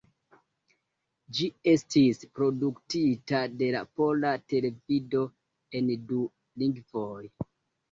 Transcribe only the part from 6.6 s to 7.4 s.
lingvoj.